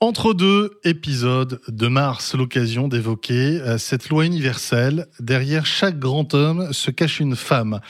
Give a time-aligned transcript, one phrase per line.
[0.00, 5.08] Entre deux épisodes de mars, l'occasion d'évoquer euh, cette loi universelle.
[5.18, 7.80] Derrière chaque grand homme se cache une femme.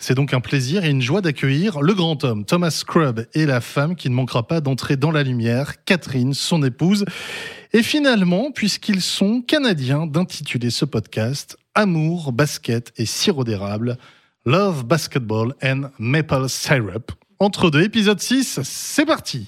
[0.00, 3.60] C'est donc un plaisir et une joie d'accueillir le grand homme, Thomas Scrub, et la
[3.60, 7.04] femme qui ne manquera pas d'entrer dans la lumière, Catherine, son épouse.
[7.74, 13.98] Et finalement, puisqu'ils sont canadiens, d'intituler ce podcast Amour, basket et sirop d'érable,
[14.46, 17.12] Love, Basketball and Maple Syrup.
[17.40, 19.46] Entre deux, épisode 6, c'est parti.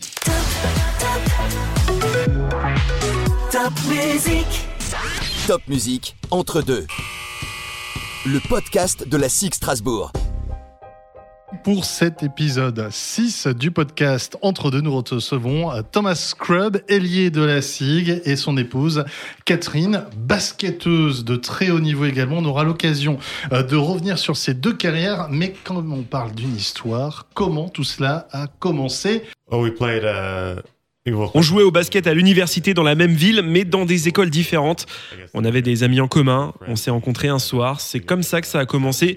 [5.46, 6.86] Top musique entre deux.
[8.24, 10.12] Le podcast de la SIG Strasbourg.
[11.62, 17.60] Pour cet épisode 6 du podcast Entre deux, nous recevons Thomas Scrub, ailier de la
[17.60, 19.04] SIG, et son épouse
[19.44, 22.38] Catherine, basketteuse de très haut niveau également.
[22.38, 23.18] On aura l'occasion
[23.52, 27.84] euh, de revenir sur ces deux carrières, mais quand on parle d'une histoire, comment tout
[27.84, 29.24] cela a commencé?
[29.50, 30.04] Oh, we played.
[30.04, 30.62] Uh,
[31.12, 34.86] On jouait au basket à l'université dans la même ville, mais dans des écoles différentes.
[35.34, 38.46] On avait des amis en commun, on s'est rencontrés un soir, c'est comme ça que
[38.46, 39.16] ça a commencé.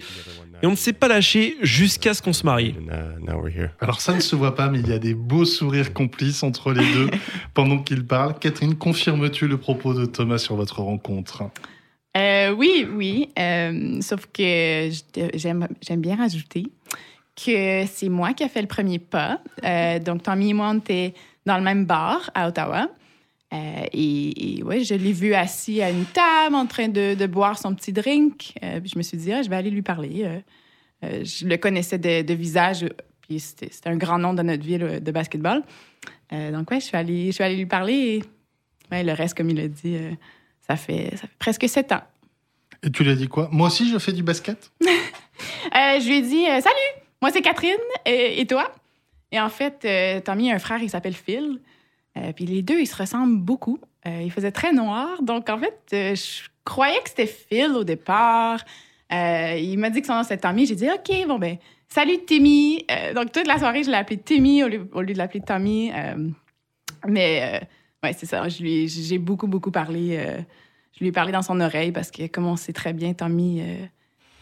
[0.62, 2.74] Et on ne s'est pas lâché jusqu'à ce qu'on se marie.
[2.80, 3.72] Uh, now we're here.
[3.82, 6.72] Alors ça ne se voit pas, mais il y a des beaux sourires complices entre
[6.72, 7.10] les deux
[7.54, 8.40] pendant qu'ils parlent.
[8.40, 11.44] Catherine, confirmes-tu le propos de Thomas sur votre rencontre?
[12.16, 13.30] Euh, oui, oui.
[13.38, 14.90] euh, sauf que
[15.34, 16.68] j'aime bien rajouter
[17.36, 19.40] que c'est moi qui ai fait le premier pas.
[19.64, 21.14] Euh, donc, Tommy et moi, on était
[21.46, 22.90] dans le même bar à Ottawa.
[23.54, 27.28] Euh, et, et ouais, je l'ai vu assis à une table en train de, de
[27.28, 28.54] boire son petit drink.
[28.64, 30.42] Euh, puis je me suis dit, ah, je vais aller lui parler.
[31.04, 32.86] Euh, je le connaissais de, de visage,
[33.22, 35.62] puis c'était un grand nom dans notre ville de basketball.
[36.32, 37.94] Donc, ouais, je suis allée, je suis allée lui parler.
[37.94, 38.24] Et
[38.92, 39.96] ouais, le reste, comme il a dit,
[40.68, 42.02] ça, fait, ça fait presque sept ans.
[42.82, 43.50] Et tu lui as dit quoi?
[43.52, 44.72] Moi aussi, je fais du basket?
[44.82, 48.72] Je lui ai dit Salut, moi c'est Catherine, et, et toi?
[49.34, 51.60] Et en fait, euh, Tommy a un frère, il s'appelle Phil.
[52.18, 53.80] Euh, puis les deux, ils se ressemblent beaucoup.
[54.06, 55.22] Euh, il faisait très noir.
[55.24, 58.64] Donc en fait, euh, je croyais que c'était Phil au départ.
[59.12, 60.66] Euh, il m'a dit que son nom c'était Tommy.
[60.68, 61.58] J'ai dit OK, bon ben,
[61.90, 62.86] salut Timmy.
[63.16, 65.92] Donc toute la soirée, je l'ai appelé Timmy au lieu, au lieu de l'appeler Tommy.
[67.08, 67.62] Mais
[68.04, 68.48] ouais, c'est ça.
[68.50, 70.20] Je lui ai- J'ai beaucoup, beaucoup parlé.
[70.94, 73.62] je lui ai parlé dans son oreille parce que, comme on sait très bien, Tommy.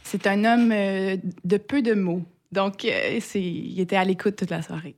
[0.03, 2.23] c'est un homme de peu de mots.
[2.51, 4.95] Donc, euh, il était à l'écoute toute la soirée.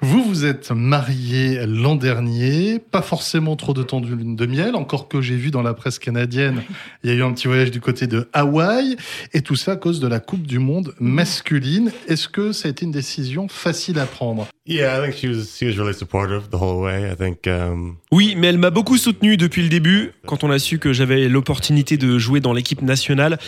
[0.00, 4.74] Vous vous êtes mariés l'an dernier, pas forcément trop de temps de lune de miel,
[4.74, 6.62] encore que j'ai vu dans la presse canadienne,
[7.04, 8.96] il y a eu un petit voyage du côté de Hawaï,
[9.34, 11.92] et tout ça à cause de la Coupe du Monde masculine.
[12.08, 14.48] Est-ce que ça a été une décision facile à prendre?
[14.66, 17.10] Yeah, I think she was she was really supportive the whole way.
[17.12, 20.12] I think um, Oui, mais elle m'a beaucoup soutenu depuis le début.
[20.24, 23.38] Quand on a su que j'avais l'opportunité de jouer dans l'équipe nationale,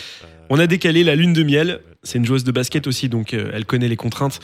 [0.49, 1.79] on a décalé la lune de miel.
[2.03, 4.39] C'est une joueuse de basket aussi, donc euh, elle connaît les contraintes.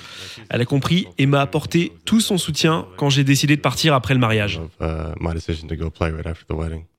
[0.50, 4.14] Elle a compris et m'a apporté tout son soutien quand j'ai décidé de partir après
[4.16, 4.60] le mariage.
[4.82, 4.86] uh.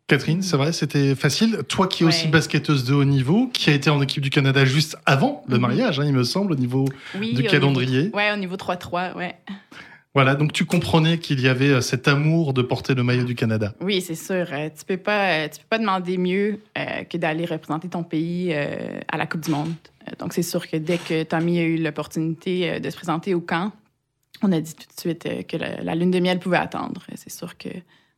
[0.08, 1.60] Catherine, c'est vrai, c'était facile.
[1.68, 2.30] Toi qui es aussi Ouais.
[2.32, 5.60] basketteuse de haut niveau, qui a été en équipe du Canada juste avant le Mhm.
[5.62, 6.84] mariage, hein, il me semble, au niveau
[7.18, 8.02] Oui, du au calendrier.
[8.04, 9.34] Niveau, ouais, au niveau 3-3, ouais.
[10.14, 13.34] Voilà, donc tu comprenais qu'il y avait euh, cet amour de porter le maillot du
[13.34, 13.72] Canada.
[13.80, 14.46] Oui, c'est sûr.
[14.52, 18.02] euh, tu peux pas, euh, tu peux pas demander mieux euh, que d'aller représenter ton
[18.02, 19.72] pays euh, à la Coupe du Monde.
[20.18, 23.72] Donc, c'est sûr que dès que Tommy a eu l'opportunité de se présenter au camp,
[24.42, 27.02] on a dit tout de suite que la, la lune de miel pouvait attendre.
[27.14, 27.68] C'est sûr que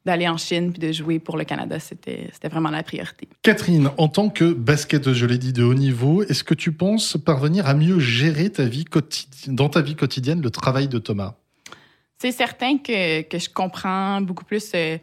[0.04, 3.28] d'aller en Chine puis de jouer pour le Canada, c'était c'était vraiment la priorité.
[3.42, 7.16] Catherine, en tant que basketteuse, je l'ai dit, de haut niveau, est-ce que tu penses
[7.24, 8.84] parvenir à mieux gérer ta vie
[9.46, 11.36] dans ta vie quotidienne le travail de Thomas?
[12.24, 14.96] C'est certain que, que je comprends beaucoup plus, euh,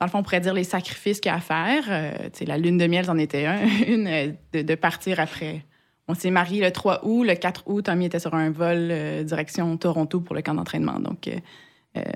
[0.00, 1.84] dans le fond, on pourrait dire les sacrifices qu'il y a à faire.
[1.88, 4.32] Euh, la lune de miel, c'en était un, une, euh,
[4.64, 5.64] de, partir après.
[6.08, 7.22] On s'est mariés le 3 août.
[7.22, 10.98] Le 4 août, Tommy était sur un vol euh, direction Toronto pour le camp d'entraînement.
[10.98, 11.30] Donc,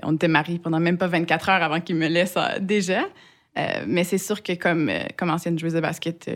[0.03, 3.03] on était mariés pendant même pas 24 heures avant qu'il me laisse déjà.
[3.87, 6.31] Mais c'est sûr que comme, comme ancienne joueuse de basket, tu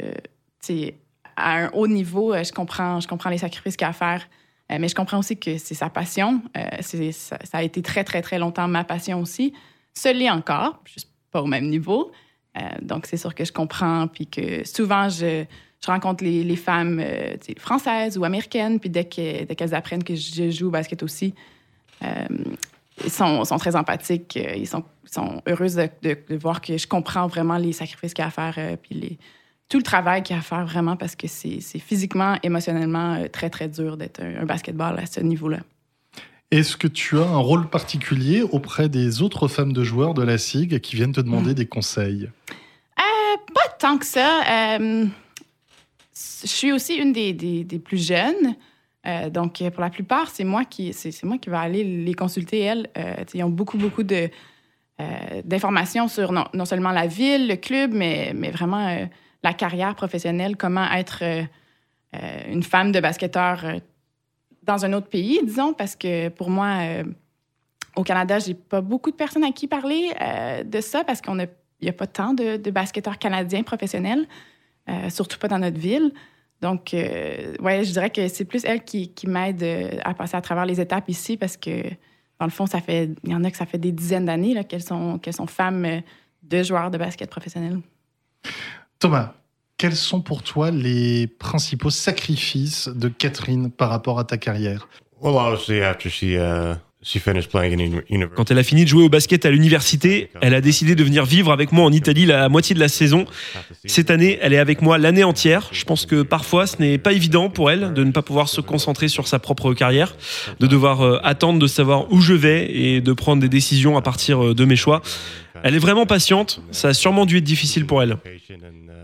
[0.61, 0.95] sais,
[1.35, 4.27] à un haut niveau, je comprends, je comprends les sacrifices qu'il y a à faire.
[4.71, 6.41] Euh, mais je comprends aussi que c'est sa passion.
[6.57, 9.53] Euh, ça, a été très, très, très longtemps ma passion aussi.
[9.93, 12.11] Ce l'est encore, juste pas au même niveau.
[12.57, 14.07] Euh, donc, c'est sûr que je comprends.
[14.07, 15.45] Puis que souvent, je,
[15.83, 17.01] je rencontre les, les femmes
[17.57, 18.79] françaises ou américaines.
[18.79, 21.33] Puis dès que- dès qu'elles apprennent que je joue au basket aussi,
[22.01, 24.35] ils sont, sont très empathiques.
[24.35, 28.25] Ils sont, sont heureuses de, de- voir que je comprends vraiment les sacrifices qu'il y
[28.25, 28.77] a à faire.
[28.81, 29.17] puis les,
[29.69, 33.27] tout le travail qu'il y a à faire vraiment parce que c'est physiquement, émotionnellement euh,
[33.27, 35.59] très, très dur d'être un, un basketball à ce niveau-là.
[36.51, 40.37] Est-ce que tu as un rôle particulier auprès des autres femmes de joueurs de la
[40.37, 42.29] SIG qui viennent te demander des conseils?
[43.53, 44.41] Pas tant que ça.
[44.49, 45.05] Euh,
[46.41, 48.55] je suis aussi une des, des- des plus jeunes.
[49.05, 51.83] Euh, donc, euh, pour la plupart, c'est moi qui c'est c'est moi qui vais aller
[51.83, 52.89] les consulter, elles.
[52.97, 54.29] Euh, ils ont beaucoup, beaucoup de,
[54.99, 59.05] euh, d'informations sur non, non seulement la ville, le club, mais, mais vraiment euh,
[59.43, 61.43] la carrière professionnelle, comment être euh,
[62.15, 63.79] euh, une femme de basketteur euh,
[64.63, 66.79] dans un autre pays, disons, parce que pour moi,
[67.95, 70.11] au Canada, j'ai pas beaucoup de personnes à qui parler
[70.65, 74.27] de ça parce qu'on n'y a pas tant de, basketteurs canadiens professionnels,
[75.07, 76.11] surtout pas dans notre ville.
[76.61, 79.63] Donc, euh, ouais, je dirais que c'est plus elle qui, m'aide
[80.03, 81.83] à passer à travers les étapes ici parce que,
[82.37, 84.61] dans le fond, ça fait, il y en a que ça fait des dizaines d'années
[84.65, 86.01] qu'elles sont, qu'elles sont femmes
[86.43, 87.79] de joueurs de basket professionnels.
[88.99, 89.33] Thomas,
[89.77, 94.87] quels sont pour toi les principaux sacrifices de Catherine par rapport à ta carrière?
[95.21, 98.83] Well, obviously, after she uh, she finished playing in uni- university, Quand elle a fini
[98.83, 101.91] de jouer au basket à l'université, elle a décidé de venir vivre avec moi en
[101.91, 103.25] Italie la moitié de la saison.
[103.85, 105.69] Cette année, elle est avec moi l'année entière.
[105.71, 108.61] Je pense que parfois, ce n'est pas évident pour elle de ne pas pouvoir se
[108.61, 110.15] concentrer sur sa propre carrière,
[110.59, 114.01] de devoir euh, attendre de savoir où je vais et de prendre des décisions à
[114.01, 115.01] partir euh, de mes choix.
[115.63, 116.61] Elle est vraiment patiente.
[116.71, 118.17] Ça a sûrement dû être difficile pour elle.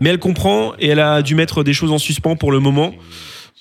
[0.00, 2.94] Mais elle comprend et elle a dû mettre des choses en suspens pour le moment.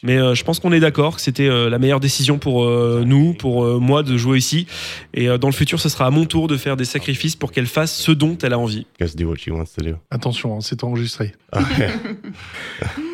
[0.05, 3.03] Mais euh, je pense qu'on est d'accord que c'était euh, la meilleure décision pour euh,
[3.05, 4.67] nous, pour euh, moi, de jouer ici.
[5.13, 7.53] Et euh, dans le futur, ce sera à mon tour de faire des sacrifices pour
[7.53, 8.85] qu'elle fasse ce dont elle a envie.
[8.99, 9.95] Just do what she wants to do.
[10.11, 11.33] Attention, hein, c'est enregistré.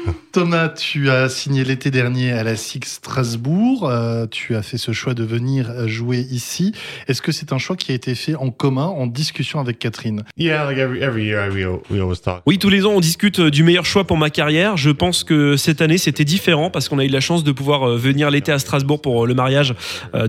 [0.32, 3.90] Thomas, tu as signé l'été dernier à la SIG Strasbourg.
[3.90, 6.74] Euh, tu as fait ce choix de venir jouer ici.
[7.08, 10.24] Est-ce que c'est un choix qui a été fait en commun, en discussion avec Catherine?
[10.38, 12.42] Yeah, like every every year, I, we al- we always talk.
[12.46, 14.78] Oui, tous les ans, on discute euh, du meilleur choix pour ma carrière.
[14.78, 17.90] Je pense que cette année, c'était différent parce qu'on a eu la chance de pouvoir
[17.90, 19.74] euh, venir l'été à Strasbourg pour le mariage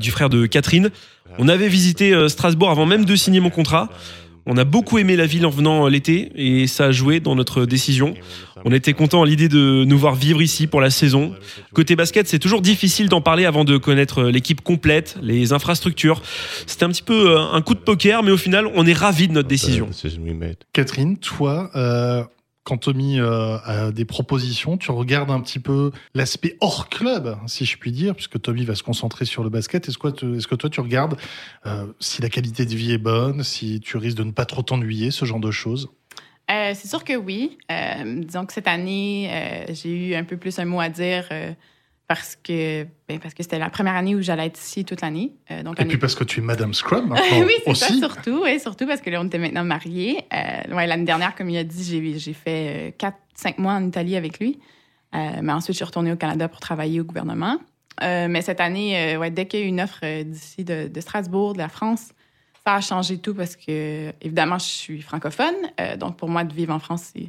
[0.00, 0.90] du frère de Catherine.
[1.38, 3.88] On avait visité Strasbourg avant même de signer mon contrat.
[4.52, 7.66] On a beaucoup aimé la ville en venant l'été et ça a joué dans notre
[7.66, 8.14] décision.
[8.64, 11.36] On était content à l'idée de nous voir vivre ici pour la saison.
[11.72, 16.20] Côté basket, c'est toujours difficile d'en parler avant de connaître l'équipe complète, les infrastructures.
[16.66, 19.28] C'était un petit peu euh, un coup de poker, mais au final, on est ravis
[19.28, 19.88] de notre décision.
[20.72, 22.24] Catherine, toi, euh,
[22.64, 27.64] quand Tommy euh, a des propositions, tu regardes un petit peu l'aspect hors club, si
[27.64, 29.88] je puis dire, puisque Tommy va se concentrer sur le basket.
[29.88, 31.16] Est-ce que, est-ce que toi, tu regardes
[31.66, 34.62] euh, si la qualité de vie est bonne, si tu risques de ne pas trop
[34.62, 35.88] t'ennuyer, ce genre de choses?
[36.50, 37.58] Euh, c'est sûr que oui.
[38.04, 41.28] Disons que cette année, j'ai eu un peu plus un mot à dire
[42.10, 45.30] parce que ben, parce que c'était la première année où j'allais être ici toute l'année.
[45.52, 48.40] Euh, donc Et puis parce que tu es Madame Scrum maintenant oui, c'est ça, surtout.
[48.42, 50.24] Oui, surtout parce que là, on était maintenant mariés.
[50.34, 54.16] Euh, ouais, L'année dernière, comme il a dit, j'ai j'ai fait 4-5 mois en Italie
[54.16, 54.58] avec lui.
[55.14, 57.58] Euh, mais ensuite, je suis retournée au Canada pour travailler au gouvernement.
[58.02, 60.64] Euh, mais cette année, euh, ouais, dès qu'il y a eu une offre euh, d'ici
[60.64, 62.08] de, de Strasbourg, de la France,
[62.66, 65.54] ça a changé tout parce que, évidemment, je suis francophone.
[65.80, 67.28] Euh, donc, pour moi, de vivre en France, c'est-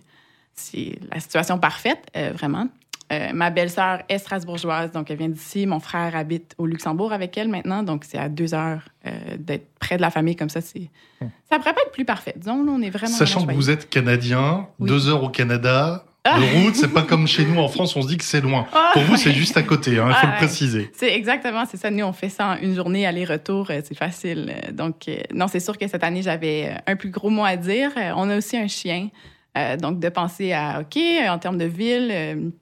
[0.56, 2.68] c'est la situation parfaite, euh, vraiment.
[3.12, 5.66] Euh, ma belle-sœur est strasbourgeoise, donc elle vient d'ici.
[5.66, 9.68] Mon frère habite au Luxembourg avec elle maintenant, donc c'est à deux heures euh, d'être
[9.80, 10.62] près de la famille comme ça.
[10.62, 10.90] C'est
[11.50, 12.34] ça pourrait pas être plus parfait.
[12.38, 13.13] Disons, là, on est vraiment.
[13.13, 14.88] Sachant que vous êtes canadien, Oui.
[14.88, 16.40] deux heures au Canada, Ah.
[16.40, 18.66] de route, c'est pas comme chez nous en France, on se dit que c'est loin.
[18.74, 20.38] Ah, Pour vous, c'est juste à côté, hein, il faut Ah, le ouais.
[20.38, 20.92] préciser.
[20.96, 21.90] C'est exactement, c'est ça.
[21.92, 24.54] Nous, on fait ça en une journée aller-retour, euh, c'est facile.
[24.72, 27.92] Donc, euh, non, c'est sûr que cette année, j'avais un plus gros mot à dire.
[28.16, 29.10] On a aussi un chien.
[29.81, 30.98] Donc, de penser à, OK,
[31.28, 32.54] en termes de ville,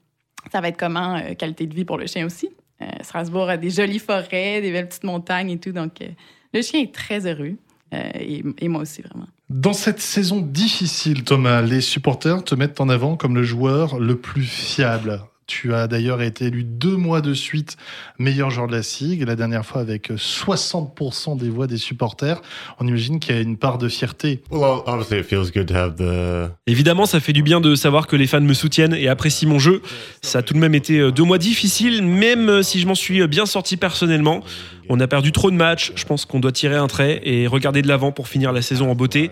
[0.52, 2.48] ça va être comment, euh, qualité de vie pour le chien aussi.
[2.82, 5.72] Euh, Strasbourg a des jolies forêts, des belles petites montagnes et tout.
[5.72, 6.08] Donc, euh,
[6.54, 7.56] le chien est très heureux.
[7.92, 9.26] Et moi aussi, vraiment.
[9.48, 14.16] Dans cette saison difficile, Thomas, les supporters te mettent en avant comme le joueur le
[14.16, 15.20] plus fiable.
[15.50, 17.76] Tu as d'ailleurs été élu deux mois de suite
[18.20, 22.40] meilleur joueur de la SIG, la dernière fois avec 60% des voix des supporters.
[22.78, 24.42] On imagine qu'il y a une part de fierté.
[24.52, 28.06] Well, obviously, it feels good to have the Évidemment, ça fait du bien de savoir
[28.06, 29.82] que les fans me soutiennent et apprécient mon jeu.
[30.22, 32.94] Ça a tout de même été euh, deux mois difficiles, même euh, si je m'en
[32.94, 34.44] suis bien sorti personnellement.
[34.92, 37.80] On a perdu trop de matchs, je pense qu'on doit tirer un trait et regarder
[37.80, 39.30] de l'avant pour finir la saison en beauté.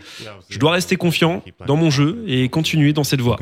[0.48, 3.36] Je dois rester confiant dans mon jeu et continuer dans cette voie.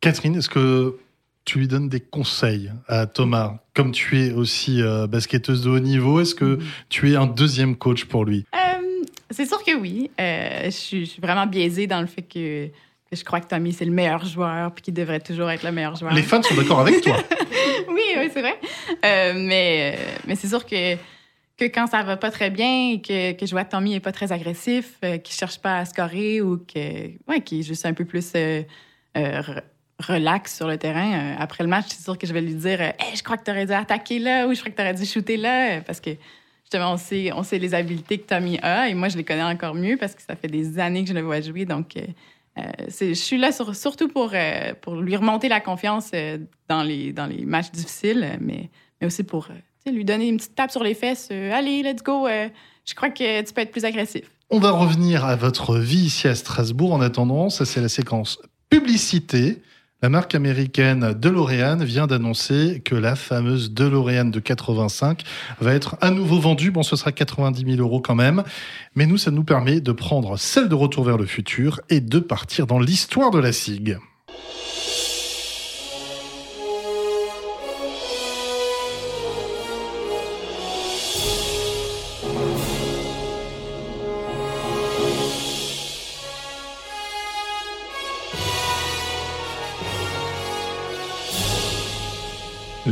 [0.00, 0.96] Catherine, est-ce que
[1.44, 5.80] tu lui donnes des conseils à Thomas Comme tu es aussi euh, basketteuse de haut
[5.80, 8.44] niveau, est-ce que tu es un deuxième coach pour lui?
[8.54, 10.12] Euh, c'est sûr que oui.
[10.20, 12.70] Euh, je, suis, je suis vraiment biaisée dans le fait que, que
[13.12, 15.94] je crois que Tommy, c'est le meilleur joueur puis qu'il devrait toujours être le meilleur
[15.96, 16.12] joueur.
[16.12, 17.16] Les fans sont d'accord avec toi.
[17.88, 18.58] oui, oui, c'est vrai.
[19.04, 20.96] Euh, mais euh, mais c'est sûr que,
[21.56, 24.12] que quand ça va pas très bien que, que je vois que Tommy est pas
[24.12, 27.94] très agressif, euh, qu'il cherche pas à scorer ou que, ouais, qu'il est juste un
[27.94, 28.62] peu plus euh,
[29.14, 29.62] re-
[30.00, 33.14] relax sur le terrain, après le match, c'est sûr que je vais lui dire Hey,
[33.14, 35.06] je crois que tu aurais dû attaquer là ou je crois que tu aurais dû
[35.06, 35.80] shooter là.
[35.80, 36.10] Parce que
[36.64, 39.42] justement, on sait, on sait les habiletés que Tommy a et moi, je les connais
[39.44, 41.64] encore mieux parce que ça fait des années que je le vois jouer.
[41.64, 41.96] Donc,
[42.58, 42.62] euh,
[43.00, 47.12] je suis là sur- surtout pour, euh, pour lui remonter la confiance euh, dans, les,
[47.12, 48.70] dans les matchs difficiles, mais,
[49.00, 49.48] mais aussi pour
[49.86, 51.30] lui donner une petite tape sur les fesses.
[51.30, 52.26] Allez, let's go.
[52.28, 54.30] je crois que tu peux être plus agressif.
[54.50, 56.92] On va revenir à votre vie ici à Strasbourg.
[56.92, 59.62] En attendant, ça c'est la séquence publicité.
[60.02, 65.22] La marque américaine DeLorean vient d'annoncer que la fameuse DeLorean de 85
[65.58, 66.70] va être à nouveau vendue.
[66.70, 68.44] Bon, ce sera 90 000 euros quand même.
[68.94, 72.18] Mais nous, ça nous permet de prendre celle de Retour vers le futur et de
[72.18, 73.96] partir dans l'histoire de la SIG.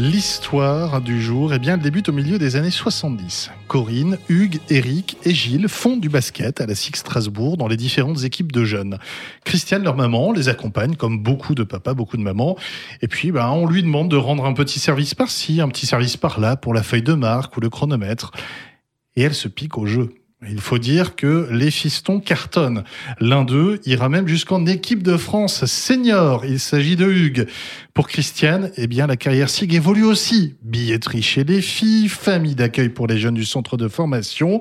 [0.04, 3.50] L'histoire du jour, eh bien, elle débute au milieu des années 70.
[3.68, 8.22] Corinne, Hugues, Eric et Gilles font du basket à la SIG Strasbourg dans les différentes
[8.22, 8.98] équipes de jeunes.
[9.44, 12.58] Christiane, leur maman, les accompagne comme beaucoup de papas, beaucoup de mamans.
[13.00, 16.18] Et puis, ben, on lui demande de rendre un petit service par-ci, un petit service
[16.18, 18.30] par-là pour la feuille de marque ou le chronomètre.
[19.16, 20.10] Et elle se pique au jeu.
[20.50, 22.84] Il faut dire que les fistons cartonnent.
[23.20, 26.44] L'un d'eux ira même jusqu'en équipe de France senior.
[26.44, 27.46] Il s'agit de Hugues.
[27.94, 30.56] Pour Christiane, eh bien, la carrière SIG évolue aussi.
[30.62, 34.60] Billetterie chez les filles, famille d'accueil pour les jeunes du centre de formation.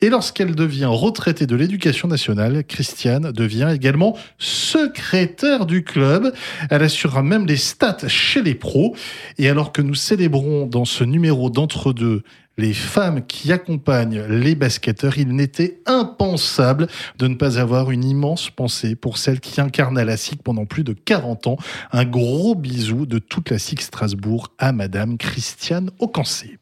[0.00, 6.34] Et lorsqu'elle devient retraitée de l'éducation nationale, Christiane devient également secrétaire du club.
[6.70, 8.96] Elle assurera même les stats chez les pros.
[9.38, 12.24] Et alors que nous célébrons dans ce numéro d'entre-deux
[12.58, 16.86] les femmes qui accompagnent les basketteurs, il n'était impensable
[17.18, 20.84] de ne pas avoir une immense pensée pour celle qui incarna la SIC pendant plus
[20.84, 21.56] de 40 ans.
[21.92, 26.58] Un gros bisou de toute la SIC Strasbourg à Madame Christiane Aucancé.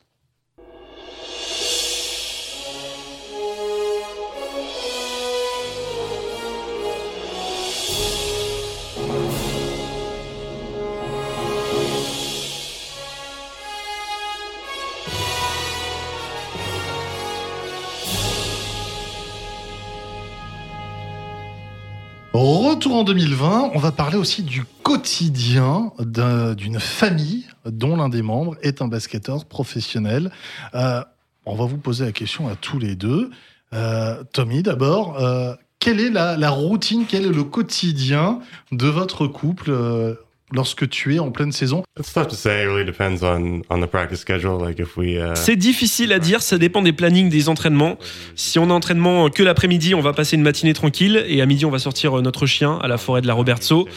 [22.32, 28.22] Retour en 2020, on va parler aussi du quotidien d'un- d'une famille dont l'un des
[28.22, 30.30] membres est un basketteur professionnel.
[30.74, 31.02] Euh,
[31.44, 33.30] on va vous poser la question à tous les deux.
[33.72, 38.38] Euh, Tommy, d'abord, euh, quelle est la, la routine, quel est le quotidien
[38.70, 40.14] de votre couple euh,
[40.52, 42.62] lorsque tu es en pleine saison It's tough to say.
[42.62, 44.58] It really depends on on the practice schedule.
[44.60, 45.16] Like if we.
[45.16, 47.98] Uh, C'est difficile à dire, ça dépend des plannings des entraînements.
[48.36, 51.64] Si on a entraînement que l'après-midi, on va passer une matinée tranquille et à midi,
[51.64, 53.88] on va sortir euh, notre chien à la forêt de la Robertso.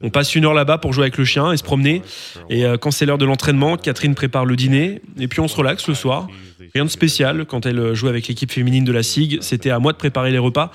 [0.00, 2.02] On passe une heure là-bas pour jouer avec le chien et se promener.
[2.50, 5.56] Et euh, quand c'est l'heure de l'entraînement, Catherine prépare le dîner et puis on se
[5.56, 6.28] relaxe le soir.
[6.72, 9.38] Rien de spécial quand elle euh, joue avec l'équipe féminine de la SIG.
[9.42, 10.70] C'était à moi de préparer les repas.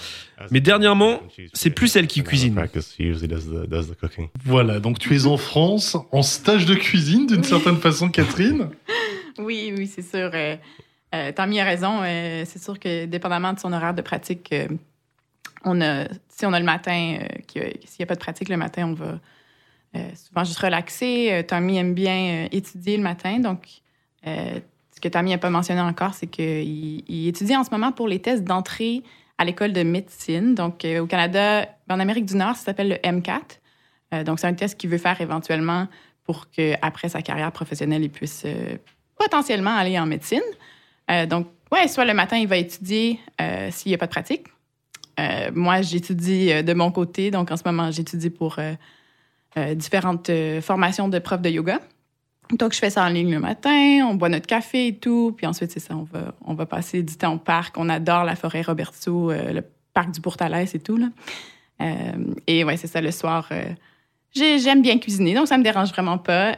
[0.51, 1.22] Mais dernièrement,
[1.53, 2.53] c'est plus elle qui cuisine.
[4.44, 8.70] Voilà, donc tu es en France, en stage de cuisine d'une certaine façon, Catherine
[9.39, 10.32] Oui, oui, c'est sûr.
[10.34, 10.58] Euh,
[11.15, 12.01] euh, Tommy a raison.
[12.03, 14.68] euh, c'est sûr que dépendamment de son horaire de pratique, euh,
[15.63, 17.27] on a, si on a le matin, euh,
[17.86, 19.20] s'il n'y a pas de pratique le matin, on va
[19.96, 21.29] euh, souvent juste relaxer.
[21.32, 23.39] Euh, Tommy aime bien étudier le matin.
[23.39, 23.67] Donc,
[24.25, 28.08] ce que Tommy n'a pas mentionné encore, c'est qu'il il étudie en ce moment pour
[28.08, 29.03] les tests d'entrée
[29.38, 30.55] à l'école de médecine.
[30.55, 33.60] Donc, au Canada, en Amérique du Nord, ça s'appelle le MCAT.
[34.13, 35.88] Euh, donc, c'est un test qu'il veut faire éventuellement
[36.24, 38.46] pour qu'après sa carrière professionnelle, il puisse
[39.17, 40.41] potentiellement aller en médecine.
[41.27, 43.20] Donc, ouais, soit le matin, il va étudier
[43.72, 44.48] s'il n'y a pas de pratique.
[45.20, 47.32] Euh, moi, j'étudie euh, de mon côté.
[47.32, 51.79] Donc, en ce moment, j'étudie pour euh, différentes formations de profs de yoga.
[52.58, 55.34] Donc, je fais ça en ligne le matin, on boit notre café et tout.
[55.38, 57.77] Puis ensuite, c'est ça, on va, on va passer du temps au parc.
[57.77, 59.62] On adore la forêt Roberto, le
[59.93, 60.98] parc du Pourtalès et tout.
[60.98, 61.08] Là.
[62.48, 63.50] Et ouais, c'est ça, le soir,
[64.36, 66.58] j'ai- j'aime bien cuisiner, donc ça me dérange vraiment pas.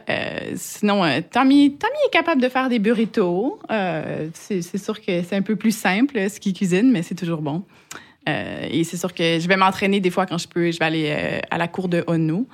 [0.56, 3.58] Sinon, Tommy, Tommy est capable de faire des burritos.
[4.34, 7.62] C'est sûr que c'est un peu plus simple, ce qu'il cuisine, mais c'est toujours bon.
[8.28, 10.70] Euh, et c'est sûr que je vais m'entraîner des fois quand je peux.
[10.70, 12.46] Je vais aller euh, à la cour de Ono.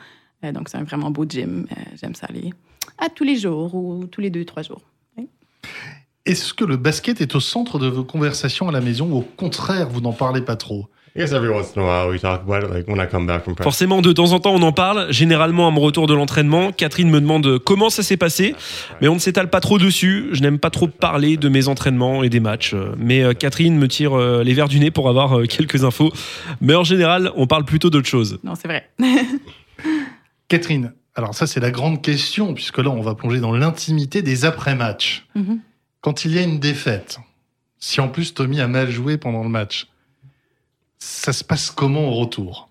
[0.45, 1.67] Euh, donc, c'est un vraiment beau gym.
[2.01, 2.53] J'aime ça aller
[2.99, 4.83] à tous les jours ou tous les deux, trois jours.
[6.25, 9.23] Est-ce que le basket est au centre de vos conversations à la maison ou au
[9.23, 10.87] contraire, vous n'en parlez pas trop?
[11.15, 12.71] I guess every once in a while we talk about it.
[12.71, 13.65] Like when I come back from practice.
[13.65, 15.13] Forcément, de temps en temps, on en parle.
[15.13, 18.55] Généralement, à mon retour de l'entraînement, Catherine me demande comment ça s'est passé,
[19.03, 20.31] mais on ne s'étale pas trop dessus.
[20.33, 22.75] Je n'aime pas trop parler de mes entraînements et des matchs.
[22.97, 26.11] Mais euh, Catherine me tire euh, les verres du nez pour avoir euh, quelques infos.
[26.63, 28.39] Mais en général, on parle plutôt d'autre chose.
[28.43, 28.89] Non, c'est vrai.
[30.49, 34.47] Catherine, alors ça c'est la grande question, puisque là on va plonger dans l'intimité des
[34.47, 35.27] après-matchs.
[35.35, 35.61] Mhm.
[36.01, 37.21] Quand il y a une défaite,
[37.79, 39.89] si en plus Tommy a mal joué pendant le match,
[41.03, 42.69] ça se passe comment au retour?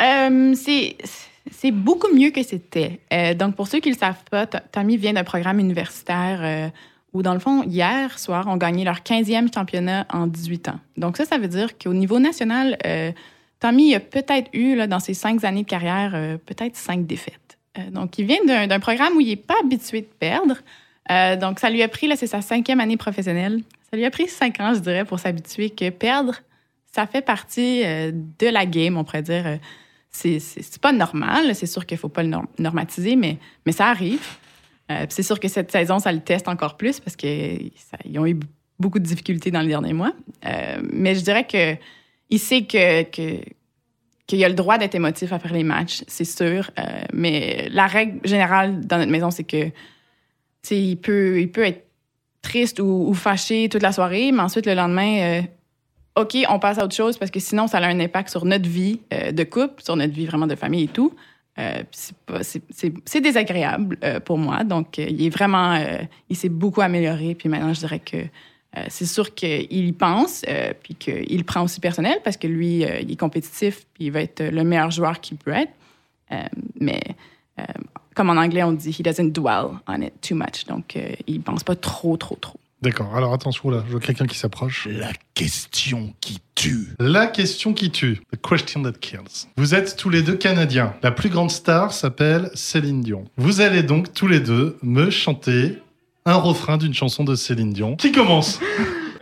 [0.00, 3.00] Euh, c'est beaucoup mieux que c'était.
[3.12, 6.68] Euh, donc, pour ceux qui ne le savent pas, Tommy vient d'un programme universitaire euh,
[7.12, 10.80] où, dans le fond, hier soir, ont gagné leur 15e championnat en 18 ans.
[10.96, 13.12] Donc ça, ça veut dire qu'au niveau national, euh,
[13.60, 16.10] Tommy a peut-être eu, là, dans ses cinq années de carrière,
[16.44, 17.58] peut-être cinq défaites.
[17.92, 20.56] Donc, il vient d'un programme où il n'est pas habitué de perdre.
[21.40, 23.62] Donc, ça lui a pris, là, c'est sa cinquième année professionnelle.
[23.90, 26.34] Ça lui a pris cinq ans, je dirais, pour s'habituer que perdre,
[26.94, 29.46] ça fait partie euh, de la game, on pourrait dire.
[29.46, 29.56] Euh,
[30.10, 33.38] c'est- pas normal, c'est sûr qu'il faut pas le norm- normatiser, mais,
[33.72, 34.24] ça arrive.
[34.92, 37.72] Euh, c'est sûr que cette saison, ça le teste encore plus parce qu'ils
[38.16, 38.38] ont eu
[38.78, 40.12] beaucoup de difficultés dans les derniers mois.
[40.92, 41.74] Mais je dirais que
[42.30, 46.70] il sait qu'il a le droit d'être émotif après les matchs, c'est sûr.
[47.12, 49.70] Mais la règle générale dans notre maison, c'est que
[50.70, 51.86] il peut, être
[52.42, 55.42] triste ou, fâché toute la soirée, mais ensuite le lendemain,
[56.16, 58.68] OK, on passe à autre chose parce que sinon, ça a un impact sur notre
[58.68, 61.12] vie euh, de couple, sur notre vie vraiment de famille et tout.
[61.58, 61.82] Euh,
[62.40, 64.62] c'est désagréable euh, pour moi.
[64.64, 65.76] Donc, il est vraiment,
[66.28, 67.34] il s'est beaucoup amélioré.
[67.34, 68.18] Puis maintenant, je dirais que
[68.88, 70.44] c'est sûr qu'il y pense,
[70.82, 74.42] puis qu'il prend aussi personnel parce que lui, il est compétitif, puis il va être
[74.42, 75.70] le meilleur joueur qu'il peut être.
[76.80, 77.00] Mais
[78.16, 80.66] comme en anglais, on dit, he doesn't dwell on it too much.
[80.66, 82.58] Donc, il pense pas trop, trop, trop.
[82.84, 84.86] D'accord, alors attention là, je vois quelqu'un qui s'approche.
[84.90, 86.88] La question qui tue.
[86.98, 88.20] La question qui tue.
[88.30, 89.48] The question that kills.
[89.56, 90.92] Vous êtes tous les deux Canadiens.
[91.02, 93.24] La plus grande star s'appelle Céline Dion.
[93.38, 95.78] Vous allez donc tous les deux me chanter
[96.26, 97.96] un refrain d'une chanson de Céline Dion.
[97.96, 98.60] Qui commence?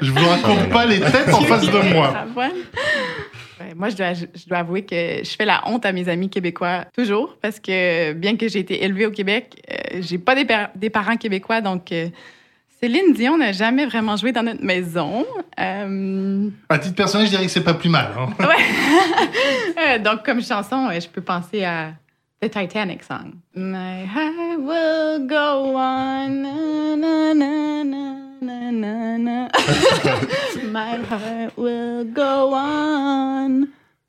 [0.01, 2.27] Je vous raconte pas les têtes en face de moi.
[2.37, 3.75] Ouais.
[3.77, 6.85] Moi, je dois, je dois avouer que je fais la honte à mes amis québécois
[6.97, 10.91] toujours parce que bien que j'ai été élevée au Québec, euh, j'ai pas des, des
[10.91, 11.61] parents québécois.
[11.61, 12.09] Donc, euh,
[12.83, 15.25] Céline Dion n'a jamais vraiment joué dans notre maison.
[15.61, 18.09] Euh, À titre personnel, je dirais que c'est pas plus mal.
[18.19, 18.27] hein.
[19.79, 21.91] euh, donc, comme chanson, je peux penser à
[22.41, 23.35] The Titanic song.
[23.55, 26.29] My heart will go on.
[26.99, 27.35] na,
[28.73, 29.49] na, na.
[30.65, 33.69] My heart will go on.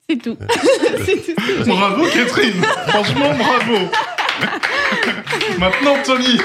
[0.10, 0.36] C'est tout.
[1.06, 1.68] C'est tout.
[1.68, 3.88] Bravo Catherine Franchement, bravo
[5.60, 6.26] Maintenant, Tony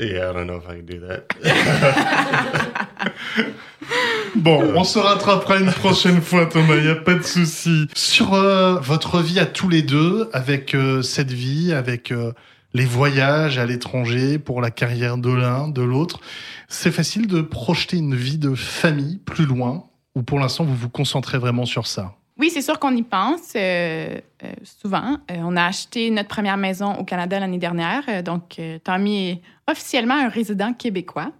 [0.00, 1.26] Yeah, I don't know if I can do that.
[4.34, 7.88] Bon, on se rattrapera une prochaine fois, Thomas, il n'y a pas de souci.
[7.94, 12.32] Sur euh, votre vie à tous les deux, avec euh, cette vie, avec euh,
[12.74, 16.20] les voyages à l'étranger pour la carrière de l'un, de l'autre,
[16.68, 20.88] c'est facile de projeter une vie de famille plus loin ou pour l'instant vous vous
[20.88, 22.14] concentrez vraiment sur ça?
[22.38, 25.16] Oui, c'est sûr qu'on y pense euh, euh, souvent.
[25.30, 28.22] Euh, on a acheté notre première maison au Canada l'année dernière.
[28.22, 31.32] Donc, Tommy est officiellement un résident québécois.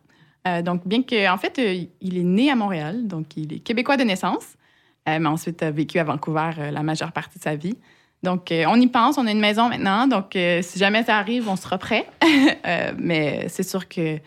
[0.62, 1.60] Donc, bien que, en fait,
[2.00, 4.56] il est né à Montréal, donc il est québécois de naissance,
[5.04, 7.76] mais ensuite a vécu à Vancouver la majeure partie de sa vie.
[8.22, 9.18] Donc, on y pense.
[9.18, 10.06] On a une maison maintenant.
[10.06, 12.06] Donc, si jamais ça arrive, on sera prêt.
[12.96, 14.20] Mais c'est sûr que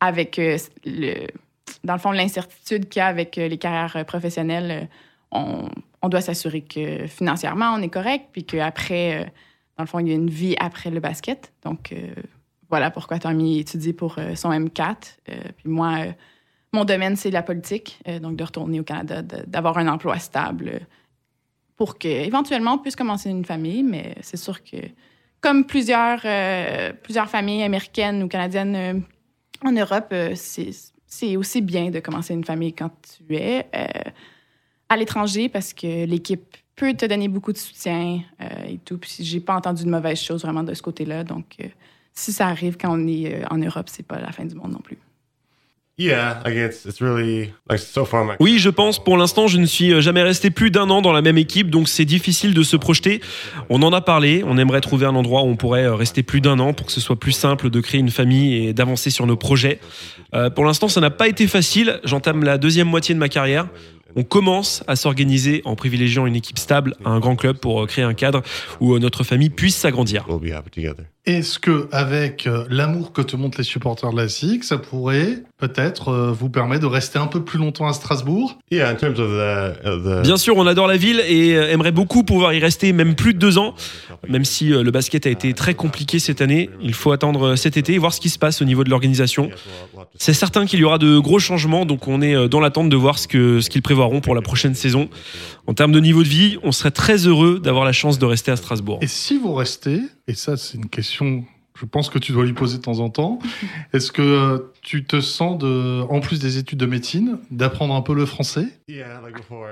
[0.00, 0.40] avec
[0.86, 1.26] le,
[1.84, 4.88] dans le fond, l'incertitude qu'il y a avec les carrières professionnelles,
[5.32, 5.68] on,
[6.08, 9.30] doit s'assurer que financièrement, on est correct, puis qu'après, euh,
[9.80, 11.54] dans le fond, il y a une vie après le basket.
[11.64, 12.12] Donc, euh,
[12.68, 15.16] voilà pourquoi Tommy étudie pour euh, son M4.
[15.30, 16.00] Euh, puis moi,
[16.74, 17.98] mon domaine, c'est la politique.
[18.20, 20.80] Donc, de retourner au Canada, d'avoir un emploi stable
[21.76, 23.82] pour qu'éventuellement, on puisse commencer une famille.
[23.82, 24.76] Mais c'est sûr que,
[25.40, 26.20] comme plusieurs,
[27.28, 29.02] familles américaines ou canadiennes
[29.64, 33.66] en Europe, c'est aussi bien de commencer une famille quand tu es
[34.90, 38.98] à l'étranger parce que l'équipe peut te donner beaucoup de soutien euh, et tout.
[38.98, 41.24] Puis j'ai pas entendu de mauvaises choses vraiment de ce côté-là.
[41.24, 41.68] Donc, euh,
[42.12, 44.72] si ça arrive quand on est euh, en Europe, c'est pas la fin du monde
[44.72, 44.98] non plus.
[46.00, 48.24] Yeah, I guess it's really like so far.
[48.24, 48.98] My Oui, je pense.
[48.98, 51.68] Pour l'instant, je ne suis euh, jamais resté plus d'un an dans la même équipe,
[51.68, 53.20] donc c'est difficile de se projeter.
[53.68, 54.42] On en a parlé.
[54.46, 57.02] On aimerait trouver un endroit où on pourrait rester plus d'un an pour que ce
[57.02, 59.78] soit plus simple de créer une famille et d'avancer sur nos projets.
[60.32, 62.00] Euh, pour l'instant, ça n'a pas été facile.
[62.04, 63.66] J'entame la deuxième moitié de ma carrière.
[64.16, 67.86] On commence à s'organiser en privilégiant une équipe stable à un grand club pour euh,
[67.86, 68.42] créer un cadre
[68.80, 70.26] où euh, notre famille puisse s'agrandir.
[71.26, 75.42] Est-ce que, avec euh, l'amour que te montrent les supporters de la SIG, ça pourrait
[75.58, 78.58] peut-être euh, vous permettre de rester un peu plus longtemps à Strasbourg?
[78.70, 81.70] Yeah, in terms of the of the Bien sûr, on adore la ville et euh,
[81.70, 83.74] aimerait beaucoup pouvoir y rester même plus de deux ans.
[84.28, 87.94] Même si le basket a été très compliqué cette année, il faut attendre cet été
[87.94, 89.50] et voir ce qui se passe au niveau de l'organisation.
[90.18, 93.18] C'est certain qu'il y aura de gros changements, donc on est dans l'attente de voir
[93.18, 95.08] ce que ce qu'ils prévoiront pour la prochaine saison.
[95.66, 98.50] En termes de niveau de vie, on serait très heureux d'avoir la chance de rester
[98.50, 98.98] à Strasbourg.
[99.00, 101.44] Et si vous restez, et ça c'est une question,
[101.78, 103.40] je pense que tu dois lui poser de temps en temps,
[103.92, 108.02] est-ce que euh, tu te sens, de, en plus des études de médecine, d'apprendre un
[108.02, 108.66] peu le français?
[108.88, 109.66] Yeah, like before.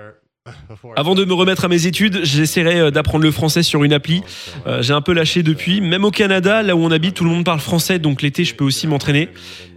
[0.97, 4.23] Avant de me remettre à mes études, j'essaierai euh, d'apprendre le français sur une appli.
[4.66, 5.83] Euh, J'ai un peu lâché depuis.
[5.83, 8.55] Même au Canada, là où on habite, tout le monde parle français, donc l'été, je
[8.55, 9.29] peux aussi m'entraîner.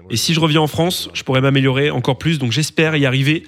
[0.09, 3.43] Et si je reviens en France, je pourrais m'améliorer encore plus, donc j'espère y arriver.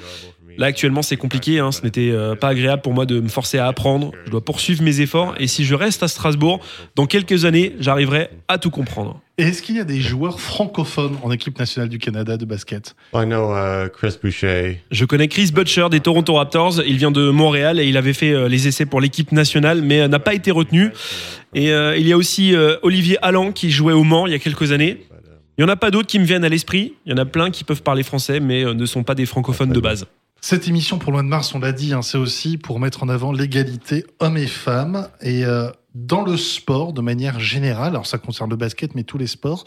[0.57, 1.59] Là, actuellement, c'est compliqué.
[1.59, 1.71] Hein.
[1.71, 4.11] Ce n'était euh, pas agréable pour moi de me forcer à apprendre.
[4.25, 5.35] Je dois poursuivre mes efforts.
[5.39, 6.59] Et si je reste à Strasbourg,
[6.95, 9.19] dans quelques années, j'arriverai à tout comprendre.
[9.39, 12.95] Et est-ce qu'il y a des joueurs francophones en équipe nationale du Canada de basket?
[13.15, 14.81] I know uh, Chris Boucher.
[14.91, 16.83] Je connais Chris Butcher des Toronto Raptors.
[16.85, 20.01] Il vient de Montréal et il avait fait euh, les essais pour l'équipe nationale, mais
[20.01, 20.91] euh, n'a pas été retenu.
[21.55, 24.35] Et euh, il y a aussi euh, Olivier Allan qui jouait au Mans il y
[24.35, 25.05] a quelques années.
[25.57, 26.93] Il n'y en a pas d'autres qui me viennent à l'esprit.
[27.05, 29.27] Il y en a plein qui peuvent parler français, mais euh, ne sont pas des
[29.27, 30.07] francophones de base.
[30.45, 33.07] Cette émission pour Loin de Mars, on l'a dit, hein, c'est aussi pour mettre en
[33.07, 35.07] avant l'égalité hommes et femmes.
[35.21, 39.17] Et euh, dans le sport, de manière générale, alors ça concerne le basket, mais tous
[39.17, 39.63] les sports,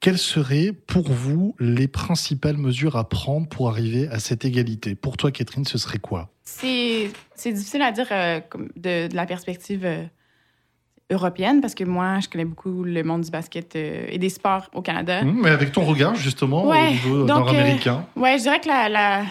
[0.00, 4.94] quelles seraient pour vous les principales mesures à prendre pour arriver à cette égalité?
[4.94, 6.28] Pour toi, Catherine, ce serait quoi?
[6.44, 7.10] C'est
[7.46, 8.40] difficile à dire euh,
[8.76, 10.04] de, de la perspective euh,
[11.10, 14.82] européenne parce que moi, je connais beaucoup le monde du basket et des sports au
[14.82, 15.22] Canada.
[15.22, 18.04] Hum, Mais avec ton regard, justement, Ouais, au niveau nord-américain.
[18.14, 19.24] Ouais, je dirais que la, la-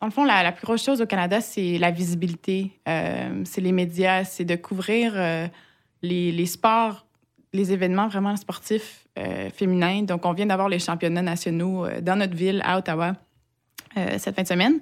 [0.00, 2.70] dans le fond, la, plus grosse chose au Canada, c'est la visibilité.
[2.88, 5.46] Euh, c'est les médias, c'est de couvrir euh,
[6.00, 7.04] les, sports,
[7.52, 10.02] les événements vraiment sportifs euh, féminins.
[10.02, 13.14] Donc, on vient d'avoir les championnats nationaux dans notre ville, à Ottawa,
[14.16, 14.80] cette fin de semaine.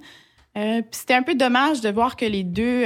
[0.91, 2.83] C'était un peu dommage de voir que les deux,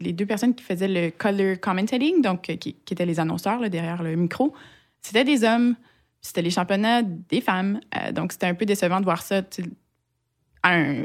[0.00, 4.16] les, deux personnes qui faisaient le color commentating, donc qui, étaient les annonceurs derrière le
[4.16, 4.54] micro,
[5.02, 5.76] c'était des hommes.
[6.22, 7.80] C'était les championnats des femmes.
[8.12, 9.42] Donc, c'était un peu décevant de voir ça
[10.62, 11.04] un,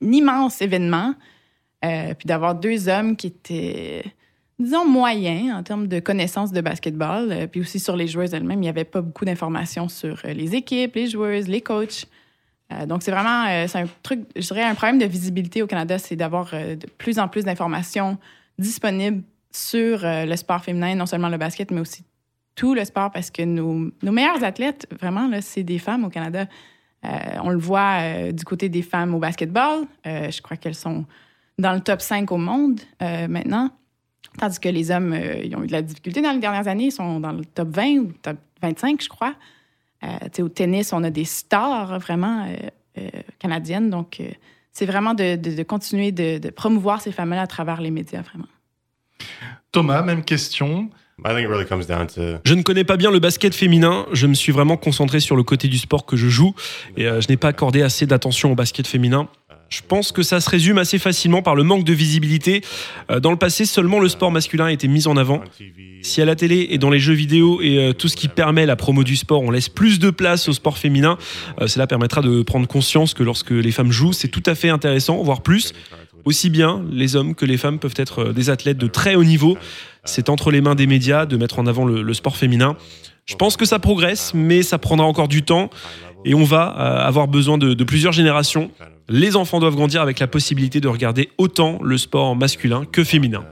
[0.00, 1.14] immense événement.
[1.84, 4.04] Euh, puis d'avoir deux hommes qui étaient,
[4.58, 7.30] disons, moyens en termes de connaissances de basketball.
[7.30, 10.32] Euh, puis aussi sur les joueuses elles-mêmes, il n'y avait pas beaucoup d'informations sur euh,
[10.32, 12.06] les équipes, les joueuses, les coachs.
[12.72, 15.98] Euh, donc, c'est vraiment c'est un truc, je dirais, un problème de visibilité au Canada,
[15.98, 18.18] c'est d'avoir de plus en plus d'informations
[18.58, 22.04] disponibles sur le sport féminin, non seulement le basket, mais aussi
[22.54, 26.46] tout le sport, parce que nos, nos meilleurs athlètes, vraiment, c'est des femmes au Canada.
[27.04, 29.84] Euh, on le voit euh, du côté des femmes au basketball.
[30.06, 31.04] Euh, je crois qu'elles sont
[31.58, 33.70] dans le top 5 au monde maintenant.
[34.38, 36.86] Tandis que les hommes, ils ont eu de la difficulté dans les dernières années.
[36.86, 39.34] Ils sont dans le top 20 ou top 25, je crois.
[40.40, 42.48] Au tennis, on a des stars vraiment
[43.38, 43.90] canadiennes.
[43.90, 44.20] Donc,
[44.72, 48.48] c'est vraiment de continuer de, de promouvoir ces femmes-là à travers les médias, vraiment.
[49.70, 50.90] Thomas, même question.
[52.08, 54.06] To Je ne connais pas bien le basket féminin.
[54.12, 56.54] Je me suis vraiment concentré sur le côté du sport que je joue
[56.96, 59.28] et euh, je n'ai pas accordé assez d'attention au basket féminin.
[59.68, 62.62] Je pense que ça se résume assez facilement par le manque de visibilité.
[63.10, 65.42] Euh, Dans le passé, seulement le sport masculin été mis en avant.
[66.02, 68.66] Si à la télé et dans les jeux vidéo et euh, tout ce qui permet
[68.66, 71.16] la promo du sport, on laisse plus de place au sport féminin,
[71.66, 75.22] cela permettra de prendre conscience que lorsque les femmes jouent, c'est tout à fait intéressant,
[75.22, 75.72] voire plus.
[76.24, 79.56] Aussi bien les hommes que les femmes peuvent être des athlètes de très haut niveau.
[80.04, 82.76] C'est entre les mains des médias de mettre en avant le, sport féminin.
[83.26, 85.70] Je pense que ça progresse, mais ça prendra encore du temps
[86.24, 88.70] et on va euh, avoir besoin de plusieurs générations.
[89.08, 93.44] Les enfants doivent grandir avec la possibilité de regarder autant le sport masculin que féminin.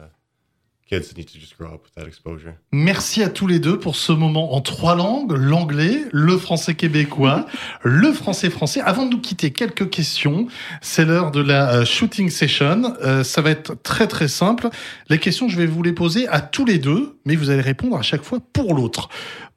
[0.93, 2.53] Kids need to just grow up with that exposure.
[2.71, 7.47] Merci à tous les deux pour ce moment en trois langues, l'anglais, le français québécois,
[7.83, 8.83] le français français.
[8.83, 10.49] Avant de nous quitter, quelques questions.
[10.83, 12.95] C'est l'heure de la euh, shooting session.
[13.01, 14.69] Euh, ça va être très très simple.
[15.09, 17.97] Les questions, je vais vous les poser à tous les deux, mais vous allez répondre
[17.97, 19.09] à chaque fois pour l'autre.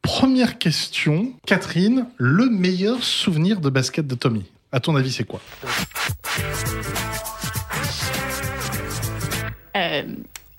[0.01, 4.45] Première question, Catherine, le meilleur souvenir de basket de Tommy?
[4.71, 5.41] À ton avis, c'est quoi?
[9.75, 10.03] Euh,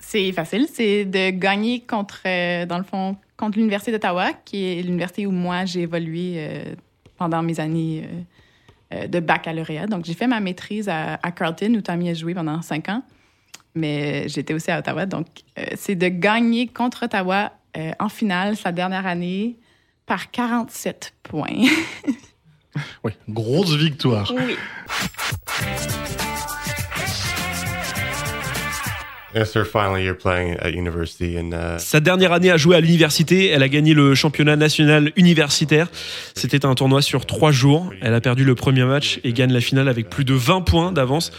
[0.07, 4.81] c'est facile, c'est de gagner contre, euh, dans le fond, contre l'Université d'Ottawa, qui est
[4.81, 6.75] l'université où moi j'ai évolué euh,
[7.17, 8.07] pendant mes années
[8.93, 9.85] euh, de baccalauréat.
[9.87, 13.03] Donc, j'ai fait ma maîtrise à, à Carleton, où Tommy a joué pendant cinq ans.
[13.75, 15.05] Mais j'étais aussi à Ottawa.
[15.05, 15.27] Donc,
[15.59, 19.57] euh, c'est de gagner contre Ottawa euh, en finale, sa dernière année,
[20.05, 21.47] par 47 points.
[23.03, 24.31] Oui, grosse victoire.
[24.37, 24.55] oui.
[31.79, 35.87] Sa dernière année à jouer à l'université, elle a gagné le championnat national universitaire.
[36.35, 37.91] C'était un tournoi sur trois jours.
[38.01, 40.91] Elle a perdu le premier match et gagne la finale avec plus de 20 points
[40.91, 41.31] d'avance.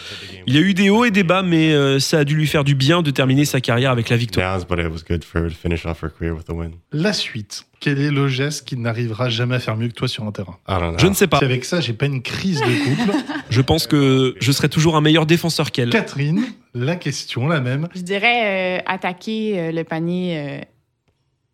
[0.47, 2.47] Il y a eu des hauts et des bas, mais euh, ça a dû lui
[2.47, 4.49] faire du bien de terminer sa carrière avec la victoire.
[4.49, 6.73] downs, but it was good for her to finish off her career with a win.
[6.93, 7.65] La suite.
[7.81, 10.59] Quel est le geste qui n'arrivera jamais à faire mieux que toi sur un terrain
[10.67, 10.99] know.
[10.99, 11.39] Je ne sais pas.
[11.39, 13.17] Si avec ça, j'ai pas une crise de couple.
[13.51, 15.91] Je pense que je serai toujours un meilleur défenseur qu'elle.
[15.91, 17.89] Catherine, la question, la même.
[17.95, 20.61] Je dirais euh, attaquer euh, le panier, euh,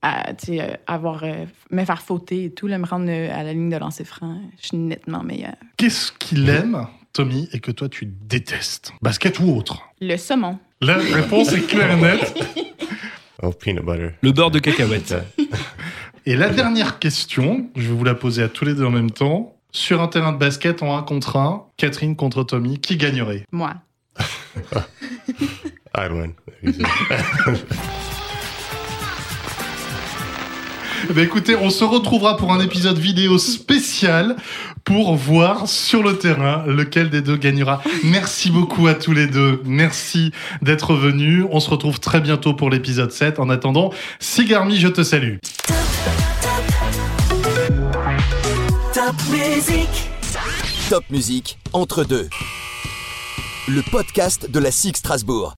[0.02, 3.28] à, tu sais, euh, avoir, euh, me faire fauter et tout, là, me rendre euh,
[3.32, 4.38] à la ligne de lancer franc.
[4.60, 5.54] Je suis nettement meilleure.
[5.76, 8.92] Qu'est-ce qu'il aime Tommy, et que toi tu détestes?
[9.00, 9.80] Basket ou autre?
[10.00, 10.58] Le saumon.
[10.80, 12.34] La réponse est claire et nette.
[13.42, 14.10] Oh, peanut butter.
[14.22, 15.14] Le beurre de cacahuète.
[16.26, 19.10] Et la dernière question, je vais vous la poser à tous les deux en même
[19.10, 19.56] temps.
[19.72, 23.44] Sur un terrain de basket en 1 contre 1, Catherine contre Tommy, qui gagnerait?
[23.52, 23.74] Moi.
[25.96, 26.32] I'd win.
[31.10, 34.36] Eh ben, écoutez, on se retrouvera pour un épisode vidéo spécial
[34.84, 37.82] pour voir sur le terrain lequel des deux gagnera.
[38.04, 39.60] Merci beaucoup à tous les deux.
[39.66, 40.32] Merci
[40.62, 41.44] d'être venus.
[41.50, 43.38] On se retrouve très bientôt pour l'épisode 7.
[43.38, 45.36] En attendant, Sigarmi, je te salue.
[49.04, 50.08] Top musique.
[50.88, 51.04] Top
[51.74, 52.30] entre deux.
[53.68, 55.52] Le podcast de la SIG Strasbourg.